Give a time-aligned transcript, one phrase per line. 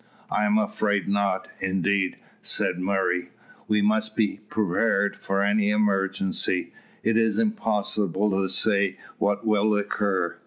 [0.31, 3.29] "I am afraid not, indeed," said Murray;
[3.67, 6.73] "we must be prepared for any emergency.
[7.03, 10.39] It is impossible to say what will occur."